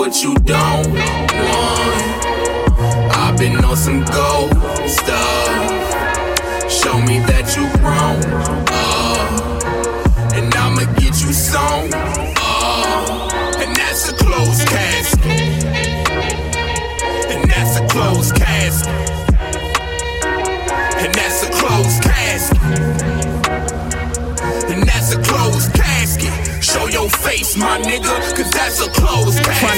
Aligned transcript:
what 0.00 0.22
you 0.22 0.34
don't 0.36 0.90
want. 0.90 1.32
I've 3.12 3.36
been 3.36 3.62
on 3.62 3.76
some 3.76 4.02
gold 4.06 4.52
stuff. 4.88 5.50
Show 6.70 6.98
me 7.02 7.18
that 7.28 7.54
you 7.54 7.68
grown. 7.76 8.24
Uh, 8.72 10.32
and 10.32 10.54
I'ma 10.54 10.84
get 10.98 11.20
you 11.20 11.32
some. 11.34 11.90
Uh, 11.92 13.58
and 13.60 13.76
that's 13.76 14.08
a 14.10 14.14
closed 14.14 14.66
casket. 14.66 15.26
And 17.30 17.50
that's 17.50 17.76
a 17.78 17.86
closed 17.88 18.34
casket. 18.36 18.88
And 21.02 21.14
that's 21.14 21.42
a 21.42 21.50
closed 21.60 22.02
casket. 22.02 22.58
And 24.72 24.82
that's 24.84 25.12
a 25.14 25.22
closed 25.22 25.74
casket. 25.74 26.64
Show 26.64 26.86
your 26.86 27.10
face, 27.10 27.56
my 27.58 27.78
nigga, 27.82 28.34
cause 28.34 28.50
that's 28.52 28.80
a. 28.86 28.99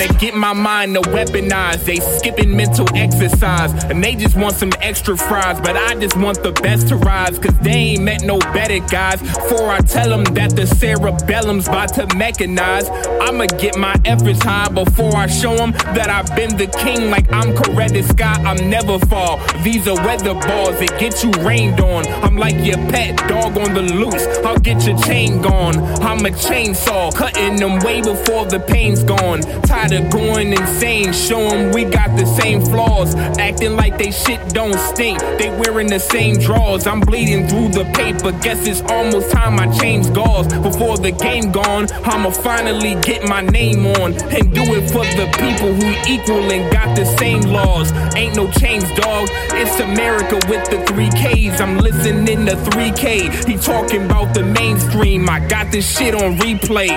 Trying 0.00 0.12
to 0.12 0.18
get 0.18 0.34
my 0.34 0.54
mind 0.54 0.94
to 0.94 1.02
weaponize. 1.02 1.84
They 1.84 1.96
skipping 1.96 2.56
mental 2.56 2.86
exercise. 2.96 3.84
And 3.84 4.02
they 4.02 4.14
just 4.14 4.34
want 4.34 4.54
some 4.54 4.72
extra 4.80 5.14
fries. 5.14 5.60
But 5.60 5.76
I 5.76 5.94
just 5.96 6.16
want 6.16 6.42
the 6.42 6.52
best 6.52 6.88
to 6.88 6.96
rise. 6.96 7.38
Cause 7.38 7.58
they 7.58 7.70
ain't 7.70 8.04
met 8.04 8.22
no 8.22 8.38
better 8.38 8.78
guys. 8.86 9.20
Before 9.20 9.68
I 9.68 9.80
tell 9.80 10.08
them 10.08 10.24
that 10.34 10.56
the 10.56 10.66
cerebellum's 10.66 11.68
about 11.68 11.92
to 11.96 12.06
mechanize. 12.16 12.88
I'ma 13.20 13.44
get 13.58 13.76
my 13.76 13.94
efforts 14.06 14.42
high 14.42 14.70
before 14.70 15.14
I 15.16 15.26
show 15.26 15.54
them 15.54 15.72
that 15.94 16.08
I've 16.08 16.34
been 16.34 16.56
the 16.56 16.66
king. 16.66 17.10
Like 17.10 17.30
I'm 17.30 17.52
Coretta 17.52 18.02
Scott, 18.02 18.40
I'm 18.40 18.70
never 18.70 18.98
fall. 19.00 19.38
These 19.62 19.86
are 19.86 19.96
weather 20.06 20.32
balls 20.32 20.78
that 20.80 20.96
get 20.98 21.22
you 21.22 21.30
rained 21.46 21.78
on. 21.80 22.06
I'm 22.24 22.38
like 22.38 22.56
your 22.64 22.78
pet 22.88 23.18
dog 23.28 23.58
on 23.58 23.74
the 23.74 23.82
loose. 23.82 24.26
I'll 24.46 24.58
get 24.58 24.86
your 24.86 24.98
chain 25.00 25.42
gone. 25.42 25.76
I'm 26.00 26.24
a 26.24 26.30
chainsaw, 26.30 27.14
cutting 27.14 27.56
them 27.56 27.80
way 27.80 28.00
before 28.00 28.46
the 28.46 28.60
pain's 28.60 29.04
gone. 29.04 29.42
Tired 29.90 30.04
of 30.04 30.10
going 30.10 30.52
insane, 30.52 31.12
show 31.12 31.40
'em 31.40 31.72
we 31.72 31.84
got 31.84 32.16
the 32.16 32.24
same 32.24 32.60
flaws. 32.64 33.16
Acting 33.38 33.76
like 33.76 33.98
they 33.98 34.12
shit 34.12 34.40
don't 34.52 34.78
stink. 34.90 35.18
They 35.38 35.50
wearing 35.50 35.88
the 35.88 35.98
same 35.98 36.38
drawers. 36.38 36.86
I'm 36.86 37.00
bleeding 37.00 37.48
through 37.48 37.70
the 37.70 37.84
paper. 37.86 38.30
Guess 38.30 38.66
it's 38.66 38.82
almost 38.82 39.30
time 39.30 39.58
I 39.58 39.66
change 39.78 40.12
gauze. 40.12 40.46
Before 40.68 40.96
the 40.96 41.10
game 41.10 41.50
gone, 41.50 41.86
I'ma 42.04 42.30
finally 42.30 42.94
get 43.02 43.28
my 43.28 43.40
name 43.40 43.86
on 43.86 44.12
and 44.36 44.54
do 44.54 44.62
it 44.78 44.90
for 44.90 45.04
the 45.20 45.26
people 45.42 45.72
who 45.74 45.88
equal 46.06 46.44
and 46.52 46.70
got 46.70 46.94
the 46.94 47.06
same 47.18 47.40
laws. 47.40 47.92
Ain't 48.14 48.36
no 48.36 48.48
change, 48.62 48.84
dog. 48.94 49.28
It's 49.54 49.80
America 49.80 50.38
with 50.48 50.64
the 50.70 50.78
three 50.86 51.10
Ks. 51.20 51.60
I'm 51.60 51.78
listening 51.78 52.46
to 52.46 52.54
3K. 52.70 53.30
He 53.48 53.56
talking 53.56 54.04
about 54.04 54.34
the 54.34 54.44
mainstream. 54.44 55.28
I 55.28 55.40
got 55.40 55.72
this 55.72 55.86
shit 55.96 56.14
on 56.14 56.38
replay. 56.38 56.90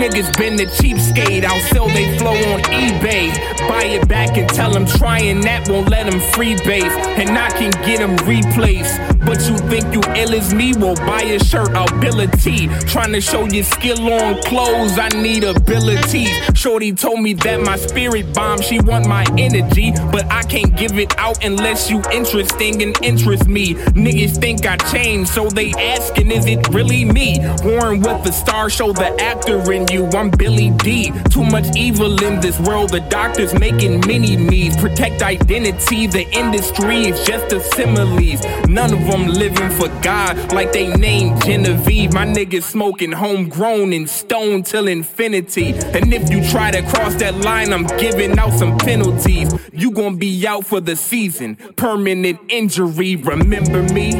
Niggas 0.00 0.36
been 0.36 0.56
the 0.56 0.66
cheapskate. 0.66 1.44
I'll 1.44 1.60
sell 1.72 1.88
they 1.88 2.18
flow 2.18 2.33
on 2.42 2.60
eBay. 2.72 3.53
Buy 3.68 3.84
it 3.84 4.08
back 4.08 4.36
and 4.36 4.48
tell 4.48 4.72
them 4.72 4.86
trying 4.86 5.40
that 5.42 5.68
won't 5.68 5.88
let 5.88 6.10
them 6.10 6.20
free 6.32 6.56
base. 6.64 6.92
And 7.18 7.30
I 7.30 7.50
can 7.50 7.70
get 7.84 7.98
them 7.98 8.16
replaced. 8.26 8.98
But 9.24 9.40
you 9.48 9.56
think 9.56 9.94
you 9.94 10.02
ill 10.14 10.34
as 10.34 10.52
me? 10.52 10.74
Well, 10.74 10.94
buy 10.96 11.22
a 11.22 11.42
shirt, 11.42 11.70
ability. 11.74 12.68
Trying 12.86 13.12
to 13.12 13.20
show 13.20 13.46
your 13.46 13.64
skill 13.64 14.12
on 14.12 14.42
clothes, 14.42 14.98
I 14.98 15.08
need 15.08 15.44
ability. 15.44 16.26
Shorty 16.54 16.92
told 16.92 17.20
me 17.20 17.32
that 17.34 17.60
my 17.62 17.76
spirit 17.76 18.34
bomb, 18.34 18.60
she 18.60 18.80
want 18.80 19.06
my 19.06 19.24
energy. 19.38 19.92
But 20.12 20.30
I 20.30 20.42
can't 20.42 20.76
give 20.76 20.98
it 20.98 21.18
out 21.18 21.42
unless 21.42 21.90
you 21.90 22.02
interesting 22.12 22.82
and 22.82 22.96
interest 23.02 23.46
me. 23.48 23.74
Niggas 23.74 24.38
think 24.40 24.66
I 24.66 24.76
changed, 24.92 25.30
so 25.30 25.48
they 25.48 25.72
asking, 25.72 26.30
is 26.30 26.44
it 26.46 26.68
really 26.68 27.04
me? 27.04 27.38
Born 27.62 28.00
with 28.00 28.24
the 28.24 28.32
star, 28.32 28.68
show 28.68 28.92
the 28.92 29.18
actor 29.20 29.72
in 29.72 29.86
you. 29.88 30.06
I'm 30.08 30.30
Billy 30.30 30.70
Dee. 30.70 31.12
Too 31.30 31.44
much 31.44 31.74
evil 31.76 32.22
in 32.22 32.40
this 32.40 32.60
world, 32.60 32.90
the 32.90 33.00
doctors 33.00 33.53
making 33.58 34.06
mini 34.06 34.36
me's. 34.36 34.76
Protect 34.76 35.22
identity, 35.22 36.06
the 36.06 36.28
industry 36.30 37.06
is 37.06 37.26
just 37.26 37.52
a 37.52 37.60
similes. 37.60 38.42
None 38.68 38.92
of 38.92 39.00
them 39.06 39.28
living 39.28 39.70
for 39.70 39.88
God 40.02 40.52
like 40.52 40.72
they 40.72 40.88
named 40.96 41.42
Genevieve. 41.42 42.12
My 42.12 42.26
niggas 42.26 42.64
smoking 42.64 43.12
homegrown 43.12 43.92
and 43.92 44.08
stone 44.08 44.62
till 44.62 44.88
infinity. 44.88 45.72
And 45.72 46.12
if 46.12 46.30
you 46.30 46.46
try 46.50 46.70
to 46.70 46.82
cross 46.82 47.14
that 47.16 47.36
line, 47.36 47.72
I'm 47.72 47.86
giving 47.98 48.38
out 48.38 48.52
some 48.52 48.76
penalties. 48.78 49.52
You 49.72 49.90
gon' 49.90 50.16
be 50.16 50.46
out 50.46 50.66
for 50.66 50.80
the 50.80 50.96
season. 50.96 51.56
Permanent 51.76 52.38
injury, 52.48 53.16
remember 53.16 53.82
me? 53.92 54.12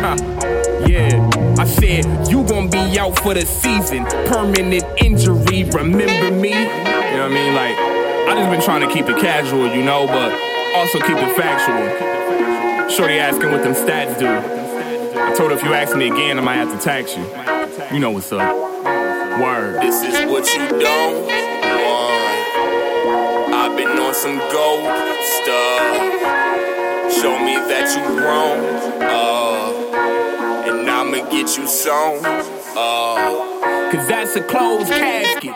Huh. 0.00 0.16
Yeah, 0.86 1.28
I 1.58 1.64
said 1.64 2.04
you 2.28 2.44
gon' 2.46 2.70
be 2.70 2.98
out 2.98 3.18
for 3.18 3.34
the 3.34 3.44
season. 3.44 4.04
Permanent 4.26 4.84
injury, 5.02 5.64
remember 5.64 6.30
me? 6.34 6.50
You 6.50 7.16
know 7.16 7.28
what 7.28 7.32
I 7.32 7.34
mean? 7.34 7.54
Like, 7.54 7.97
I 8.28 8.34
just 8.34 8.50
been 8.50 8.60
trying 8.60 8.86
to 8.86 8.92
keep 8.92 9.08
it 9.08 9.16
casual, 9.18 9.74
you 9.74 9.82
know, 9.82 10.06
but 10.06 10.30
also 10.76 10.98
keep 10.98 11.16
it 11.16 11.34
factual. 11.34 12.90
Shorty 12.90 13.18
asking 13.18 13.50
what 13.50 13.62
them 13.62 13.72
stats 13.72 14.18
do. 14.18 14.28
I 14.28 15.32
told 15.34 15.50
her 15.50 15.56
if 15.56 15.62
you 15.62 15.72
ask 15.72 15.96
me 15.96 16.08
again, 16.08 16.38
I 16.38 16.42
might 16.42 16.56
have 16.56 16.70
to 16.70 16.78
tax 16.78 17.16
you. 17.16 17.24
You 17.90 18.00
know 18.00 18.10
what's 18.10 18.30
up. 18.30 18.54
Word. 19.40 19.80
This 19.80 20.02
is 20.02 20.30
what 20.30 20.46
you 20.54 20.68
don't 20.78 21.24
want. 21.24 22.34
I've 23.54 23.74
been 23.78 23.98
on 23.98 24.12
some 24.12 24.36
gold 24.52 24.84
stuff. 25.24 25.96
Show 27.10 27.38
me 27.38 27.56
that 27.56 27.88
you 27.96 28.04
grown. 28.14 28.60
Uh, 29.08 30.68
and 30.68 30.90
I'ma 30.90 31.30
get 31.30 31.56
you 31.56 31.66
some. 31.66 32.20
Uh, 32.76 33.90
Cause 33.90 34.06
that's 34.06 34.36
a 34.36 34.42
closed 34.42 34.90
casket. 34.90 35.54